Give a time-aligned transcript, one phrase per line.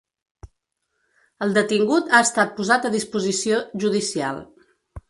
[1.47, 4.47] El detingut ha estat posat a disposició judicial.